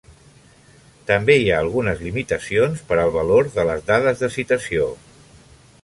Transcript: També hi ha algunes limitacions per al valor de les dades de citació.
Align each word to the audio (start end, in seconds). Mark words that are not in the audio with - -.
També 1.09 1.35
hi 1.41 1.51
ha 1.51 1.59
algunes 1.65 2.01
limitacions 2.07 2.81
per 2.89 2.99
al 3.05 3.15
valor 3.19 3.53
de 3.59 3.67
les 3.73 3.87
dades 3.93 4.25
de 4.25 4.35
citació. 4.39 4.93